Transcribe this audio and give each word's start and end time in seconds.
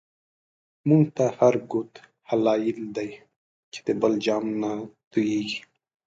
مونږ 0.87 1.03
ته 1.17 1.23
هر 1.37 1.55
گوت 1.71 1.93
هلایل 2.29 2.79
دی، 2.95 3.09
چی 3.71 3.79
د 3.87 3.89
بل 4.01 4.13
جام 4.25 4.45
نه 4.61 4.71
توییږی 5.11 5.59